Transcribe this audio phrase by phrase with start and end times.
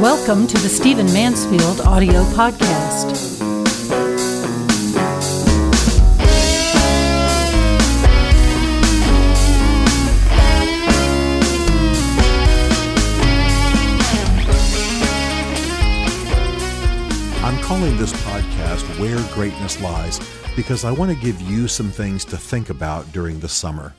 [0.00, 3.42] Welcome to the Stephen Mansfield audio podcast.
[17.42, 20.20] I'm calling this podcast Where Greatness Lies
[20.54, 23.94] because I want to give you some things to think about during the summer.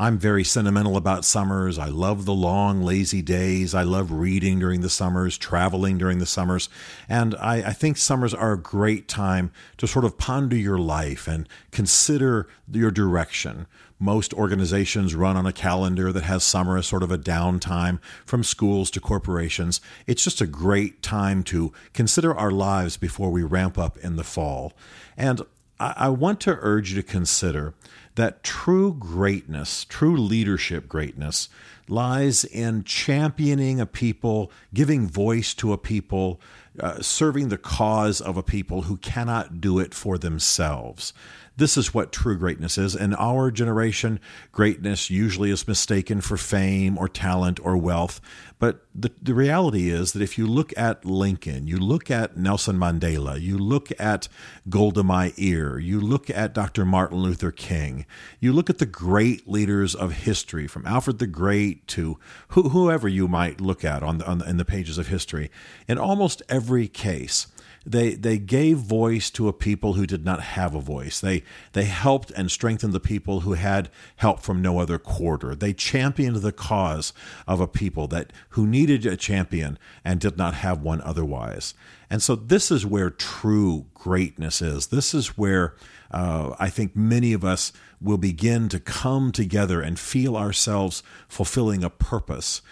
[0.00, 1.78] I'm very sentimental about summers.
[1.78, 3.74] I love the long, lazy days.
[3.74, 6.70] I love reading during the summers, traveling during the summers.
[7.06, 11.28] And I, I, think summers are a great time to sort of ponder your life
[11.28, 13.66] and consider your direction.
[13.98, 18.42] Most organizations run on a calendar that has summer as sort of a downtime from
[18.42, 19.82] schools to corporations.
[20.06, 24.24] It's just a great time to consider our lives before we ramp up in the
[24.24, 24.72] fall.
[25.18, 25.42] And
[25.78, 27.74] I, I want to urge you to consider
[28.20, 31.48] that true greatness, true leadership greatness,
[31.88, 36.38] lies in championing a people, giving voice to a people,
[36.80, 41.12] uh, serving the cause of a people who cannot do it for themselves.
[41.60, 42.94] This is what true greatness is.
[42.94, 44.18] In our generation,
[44.50, 48.18] greatness usually is mistaken for fame or talent or wealth.
[48.58, 52.78] But the, the reality is that if you look at Lincoln, you look at Nelson
[52.78, 54.28] Mandela, you look at
[54.70, 56.86] Golda Meir, you look at Dr.
[56.86, 58.06] Martin Luther King,
[58.38, 62.18] you look at the great leaders of history, from Alfred the Great to
[62.48, 65.50] whoever you might look at on, the, on the, in the pages of history,
[65.88, 67.46] in almost every case,
[67.86, 71.18] they they gave voice to a people who did not have a voice.
[71.18, 75.54] They they helped and strengthened the people who had help from no other quarter.
[75.54, 77.12] They championed the cause
[77.48, 81.74] of a people that who needed a champion and did not have one otherwise.
[82.10, 84.88] And so this is where true greatness is.
[84.88, 85.74] This is where
[86.10, 91.84] uh, I think many of us will begin to come together and feel ourselves fulfilling
[91.84, 92.62] a purpose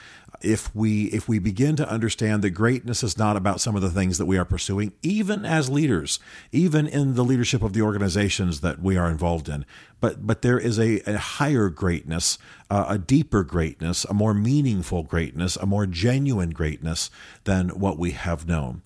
[0.40, 3.90] if we if we begin to understand that greatness is not about some of the
[3.90, 6.18] things that we are pursuing even as leaders
[6.52, 9.64] even in the leadership of the organizations that we are involved in
[10.00, 12.38] but but there is a, a higher greatness
[12.70, 17.10] uh, a deeper greatness a more meaningful greatness a more genuine greatness
[17.44, 18.82] than what we have known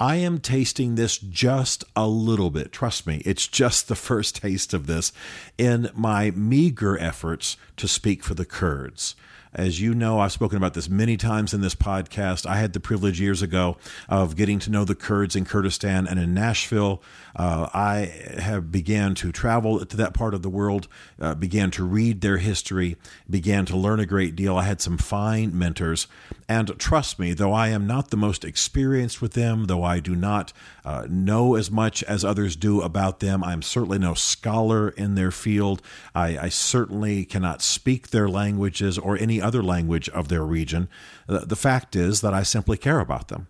[0.00, 2.72] I am tasting this just a little bit.
[2.72, 5.12] Trust me, it's just the first taste of this
[5.56, 9.14] in my meager efforts to speak for the Kurds.
[9.54, 12.44] As you know, I've spoken about this many times in this podcast.
[12.44, 13.76] I had the privilege years ago
[14.08, 17.00] of getting to know the Kurds in Kurdistan and in Nashville.
[17.36, 20.88] Uh, I have began to travel to that part of the world,
[21.20, 22.96] uh, began to read their history,
[23.30, 24.56] began to learn a great deal.
[24.56, 26.08] I had some fine mentors,
[26.48, 30.16] and trust me, though I am not the most experienced with them, though I do
[30.16, 30.52] not
[30.84, 35.30] uh, know as much as others do about them, I'm certainly no scholar in their
[35.30, 35.80] field.
[36.14, 40.88] I, I certainly cannot speak their languages or any other language of their region.
[41.26, 43.48] The fact is that I simply care about them.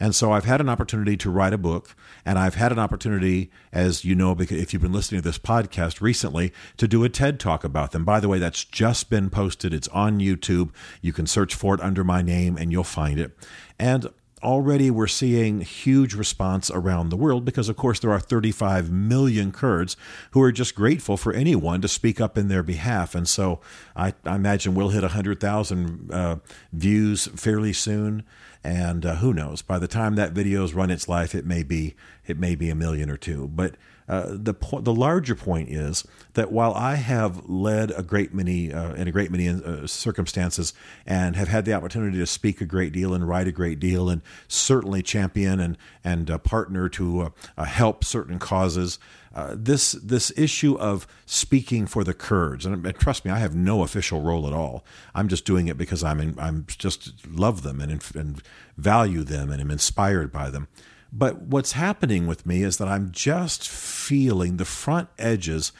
[0.00, 3.50] And so I've had an opportunity to write a book, and I've had an opportunity,
[3.72, 7.08] as you know, because if you've been listening to this podcast recently, to do a
[7.08, 8.04] TED talk about them.
[8.04, 9.72] By the way, that's just been posted.
[9.72, 10.70] It's on YouTube.
[11.00, 13.36] You can search for it under my name, and you'll find it.
[13.78, 14.08] And
[14.44, 19.50] already we're seeing huge response around the world because, of course, there are 35 million
[19.50, 19.96] Kurds
[20.32, 23.14] who are just grateful for anyone to speak up in their behalf.
[23.14, 23.60] And so
[23.96, 26.36] I, I imagine we'll hit 100,000 uh,
[26.72, 28.24] views fairly soon.
[28.64, 29.60] And uh, who knows?
[29.60, 31.94] By the time that video's run its life, it may be
[32.26, 33.48] it may be a million or two.
[33.48, 33.76] But
[34.08, 36.04] uh, the po- the larger point is
[36.34, 40.74] that while I have led a great many uh, in a great many uh, circumstances
[41.06, 44.08] and have had the opportunity to speak a great deal and write a great deal
[44.08, 48.98] and certainly champion and and uh, partner to uh, uh, help certain causes.
[49.34, 53.54] Uh, this this issue of speaking for the Kurds and, and, trust me, I have
[53.54, 54.84] no official role at all.
[55.12, 58.42] I'm just doing it because I'm in, I'm just love them and, and
[58.76, 60.68] value them and am inspired by them.
[61.12, 65.72] But what's happening with me is that I'm just feeling the front edges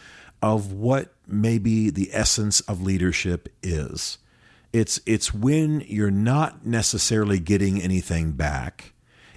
[0.43, 4.19] of what maybe the essence of leadership is.
[4.73, 8.95] It's it's when you're not necessarily getting anything back.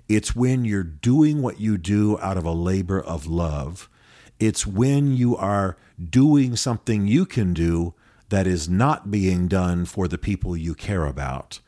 [0.10, 3.90] It's when you're doing what you do out of a labor of love.
[4.40, 5.78] It's when you are
[6.10, 7.94] doing something you can do
[8.30, 11.60] that is not being done for the people you care about.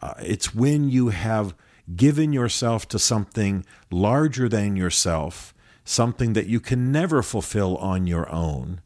[0.00, 1.54] Uh, it's when you have
[1.96, 5.54] given yourself to something larger than yourself,
[5.84, 8.80] something that you can never fulfill on your own.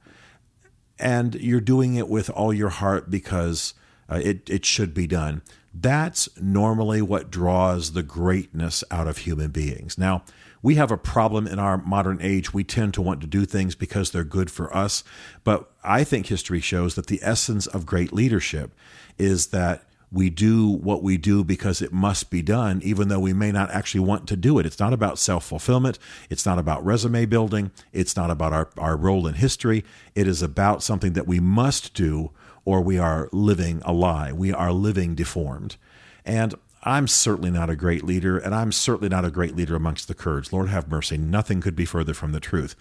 [0.99, 3.75] And you're doing it with all your heart because
[4.09, 5.43] uh, it, it should be done.
[5.75, 9.99] That's normally what draws the greatness out of human beings.
[9.99, 10.23] Now,
[10.63, 12.53] we have a problem in our modern age.
[12.53, 15.05] We tend to want to do things because they're good for us.
[15.45, 18.73] But I think history shows that the essence of great leadership
[19.19, 23.33] is that we do what we do because it must be done, even though we
[23.33, 24.67] may not actually want to do it.
[24.67, 25.99] It's not about self fulfillment.
[26.31, 27.73] It's not about resume building.
[27.93, 29.85] It's not about our, our role in history.
[30.15, 32.31] It is about something that we must do,
[32.65, 34.33] or we are living a lie.
[34.33, 35.77] We are living deformed.
[36.25, 40.09] And I'm certainly not a great leader, and I'm certainly not a great leader amongst
[40.09, 40.53] the Kurds.
[40.53, 41.19] Lord have mercy.
[41.19, 42.77] Nothing could be further from the truth.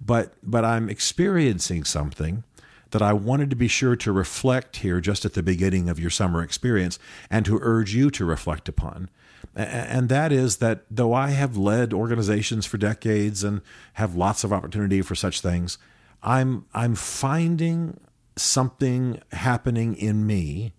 [0.00, 2.44] But, but I'm experiencing something
[2.90, 6.10] that I wanted to be sure to reflect here just at the beginning of your
[6.10, 6.98] summer experience
[7.30, 9.10] and to urge you to reflect upon.
[9.54, 13.62] And that is that though I have led organizations for decades and
[13.94, 15.78] have lots of opportunity for such things,
[16.22, 17.98] I'm I'm finding
[18.36, 20.72] something happening in me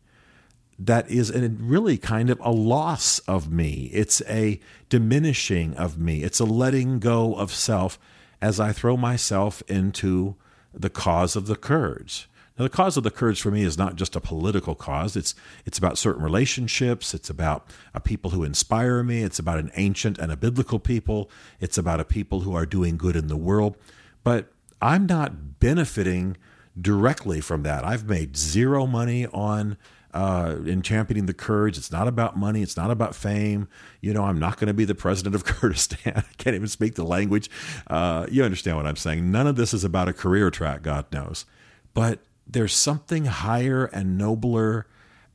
[0.79, 3.89] that is a, really kind of a loss of me.
[3.93, 4.59] It's a
[4.89, 6.23] diminishing of me.
[6.23, 7.99] It's a letting go of self
[8.41, 10.35] as I throw myself into
[10.73, 12.27] the cause of the Kurds.
[12.57, 15.15] Now, the cause of the Kurds for me is not just a political cause.
[15.15, 15.35] It's
[15.65, 17.13] it's about certain relationships.
[17.13, 19.23] It's about a people who inspire me.
[19.23, 21.29] It's about an ancient and a biblical people.
[21.59, 23.77] It's about a people who are doing good in the world.
[24.23, 24.51] But
[24.81, 26.37] I'm not benefiting
[26.79, 27.85] directly from that.
[27.85, 29.77] I've made zero money on
[30.13, 31.77] uh, in championing the Kurds.
[31.77, 32.61] It's not about money.
[32.61, 33.67] It's not about fame.
[34.01, 36.13] You know, I'm not going to be the president of Kurdistan.
[36.17, 37.49] I can't even speak the language.
[37.87, 39.31] Uh, you understand what I'm saying?
[39.31, 41.45] None of this is about a career track, God knows.
[41.93, 44.87] But there's something higher and nobler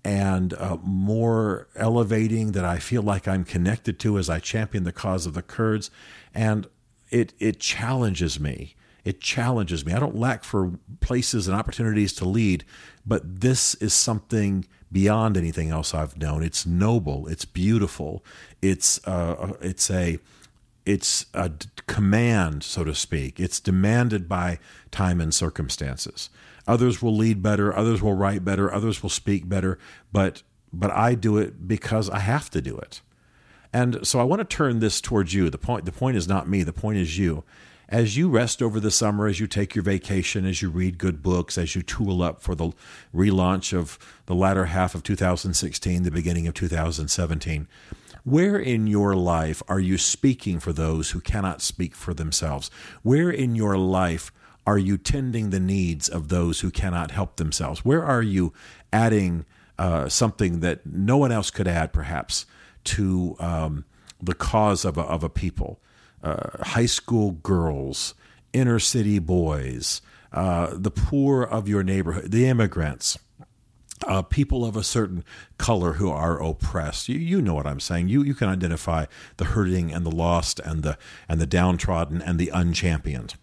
[0.04, 4.92] and uh, more elevating that I feel like I'm connected to as I champion the
[4.92, 5.90] cause of the Kurds.
[6.32, 6.68] And
[7.10, 8.76] it, it challenges me
[9.06, 9.92] it challenges me.
[9.92, 12.64] I don't lack for places and opportunities to lead,
[13.06, 16.42] but this is something beyond anything else I've known.
[16.42, 17.28] It's noble.
[17.28, 18.24] It's beautiful.
[18.60, 20.18] It's uh, it's a
[20.84, 21.52] it's a
[21.86, 23.38] command, so to speak.
[23.38, 24.58] It's demanded by
[24.90, 26.28] time and circumstances.
[26.66, 27.72] Others will lead better.
[27.76, 28.74] Others will write better.
[28.74, 29.78] Others will speak better.
[30.12, 30.42] But
[30.72, 33.02] but I do it because I have to do it.
[33.72, 35.48] And so I want to turn this towards you.
[35.48, 36.64] The point the point is not me.
[36.64, 37.44] The point is you
[37.88, 41.22] as you rest over the summer, as you take your vacation, as you read good
[41.22, 42.72] books, as you tool up for the
[43.14, 47.68] relaunch of the latter half of 2016, the beginning of 2017,
[48.24, 52.70] where in your life are you speaking for those who cannot speak for themselves?
[53.02, 54.32] Where in your life
[54.66, 57.84] are you tending the needs of those who cannot help themselves?
[57.84, 58.52] Where are you
[58.92, 59.44] adding
[59.78, 62.46] uh, something that no one else could add, perhaps,
[62.82, 63.84] to um,
[64.20, 65.78] the cause of a, of a people?
[66.26, 68.14] Uh, high school girls,
[68.52, 70.02] inner city boys,
[70.32, 73.18] uh, the poor of your neighborhood, the immigrants.
[74.06, 75.24] Uh, people of a certain
[75.56, 77.08] color who are oppressed.
[77.08, 78.08] You, you know what I'm saying.
[78.08, 79.06] You you can identify
[79.38, 80.98] the hurting and the lost and the
[81.30, 83.36] and the downtrodden and the unchampioned.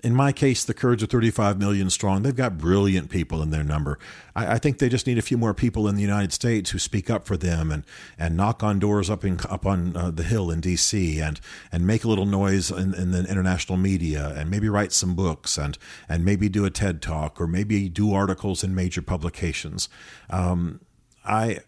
[0.00, 2.22] In my case, the Kurds are 35 million strong.
[2.22, 3.98] They've got brilliant people in their number.
[4.36, 6.78] I, I, think they just need a few more people in the United States who
[6.78, 7.84] speak up for them and,
[8.16, 11.20] and knock on doors up in up on uh, the Hill in D.C.
[11.20, 11.40] and
[11.72, 15.58] and make a little noise in, in, the international media and maybe write some books
[15.58, 15.76] and
[16.08, 19.88] and maybe do a TED talk or maybe do articles in major publications.
[20.30, 20.80] Um,
[21.24, 21.58] I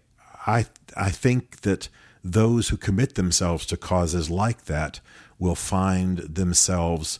[0.46, 0.66] I
[0.96, 1.88] I think that
[2.22, 5.00] those who commit themselves to causes like that
[5.38, 7.18] will find themselves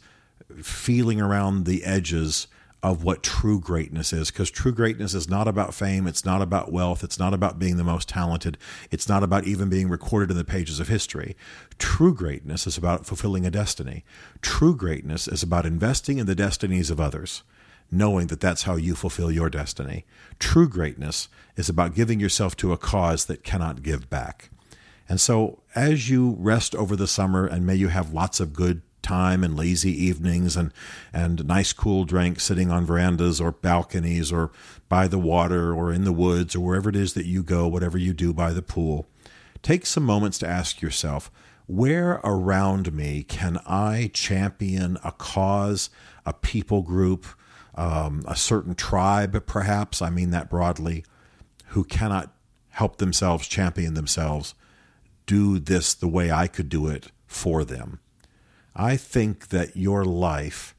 [0.63, 2.47] feeling around the edges
[2.83, 6.73] of what true greatness is because true greatness is not about fame it's not about
[6.73, 8.57] wealth it's not about being the most talented
[8.91, 11.37] it's not about even being recorded in the pages of history.
[11.79, 14.05] True greatness is about fulfilling a destiny.
[14.41, 17.43] True greatness is about investing in the destinies of others
[17.91, 20.05] knowing that that's how you fulfill your destiny.
[20.39, 24.51] True greatness is about giving yourself to a cause that cannot give back.
[25.09, 28.83] And so as you rest over the summer and may you have lots of good
[29.03, 30.73] time and lazy evenings and,
[31.13, 34.51] and nice cool drinks sitting on verandas or balconies or
[34.89, 37.99] by the water or in the woods or wherever it is that you go, whatever
[37.99, 39.07] you do by the pool,
[39.63, 41.31] take some moments to ask yourself,
[41.67, 45.91] where around me can I champion a cause,
[46.27, 47.27] a people group,
[47.77, 51.05] um, a certain tribe, perhaps, I mean that broadly,
[51.69, 52.33] who cannot
[52.71, 54.55] help themselves champion themselves,
[55.27, 58.01] do this the way I could do it for them?
[58.81, 60.75] I think that your life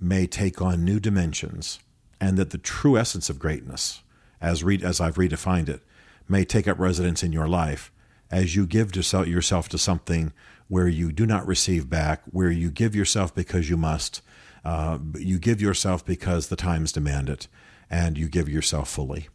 [0.00, 1.80] may take on new dimensions
[2.18, 4.02] and that the true essence of greatness,
[4.40, 5.82] as, re- as I've redefined it,
[6.26, 7.92] may take up residence in your life
[8.30, 10.32] as you give yourself to something
[10.68, 14.22] where you do not receive back, where you give yourself because you must,
[14.64, 17.48] uh, you give yourself because the times demand it,
[17.90, 19.28] and you give yourself fully.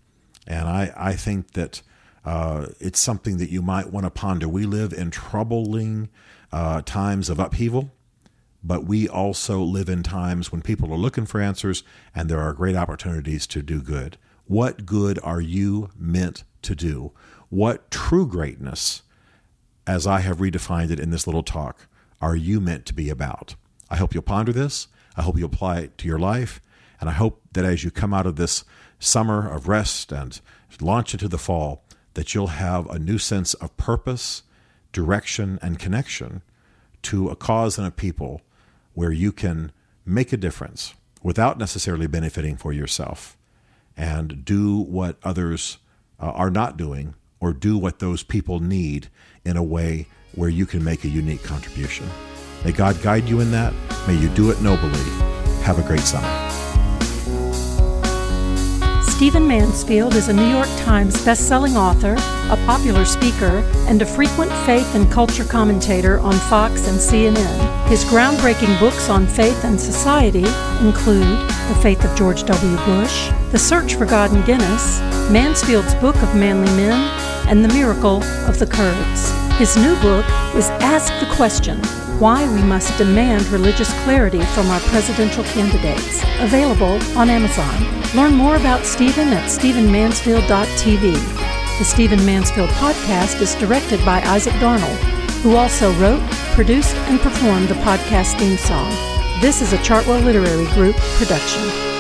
[0.48, 1.84] And I, I think that
[2.26, 4.48] uh, it's something that you might want to ponder.
[4.48, 6.10] We live in troubling
[6.52, 7.92] uh, times of upheaval
[8.64, 11.84] but we also live in times when people are looking for answers
[12.14, 14.18] and there are great opportunities to do good.
[14.46, 17.12] What good are you meant to do?
[17.50, 19.04] What true greatness,
[19.86, 21.88] as I have redefined it in this little talk,
[22.22, 23.56] are you meant to be about?
[23.90, 24.88] I hope you'll ponder this.
[25.16, 26.62] I hope you'll apply it to your life.
[27.00, 28.64] And I hope that as you come out of this
[29.00, 30.40] summer of rest and
[30.82, 31.84] launch into the fall,
[32.16, 34.44] that you'll have a new sense of purpose,
[34.92, 36.42] direction, and connection
[37.04, 38.42] to a cause and a people
[38.98, 39.72] where you can
[40.08, 43.38] make a difference without necessarily benefiting for yourself
[43.96, 45.78] and do what others
[46.20, 49.08] uh, are not doing or do what those people need
[49.46, 52.10] in a way where you can make a unique contribution.
[52.66, 53.72] May God guide you in that.
[54.08, 54.90] May you do it nobly.
[55.62, 56.47] Have a great summer.
[59.18, 62.14] Stephen Mansfield is a New York Times best-selling author,
[62.52, 67.88] a popular speaker, and a frequent faith and culture commentator on Fox and CNN.
[67.88, 70.46] His groundbreaking books on faith and society
[70.86, 72.78] include The Faith of George W.
[72.86, 75.00] Bush, The Search for God and Guinness,
[75.32, 77.10] Mansfield's Book of Manly Men,
[77.50, 79.32] and The Miracle of the Kurds.
[79.58, 81.82] His new book is Ask the Question
[82.20, 88.02] Why We Must Demand Religious Clarity from Our Presidential Candidates, available on Amazon.
[88.16, 91.78] Learn more about Stephen at StephenMansfield.tv.
[91.78, 94.98] The Stephen Mansfield podcast is directed by Isaac Darnold,
[95.44, 98.90] who also wrote, produced, and performed the podcast theme song.
[99.40, 101.97] This is a Chartwell Literary Group production.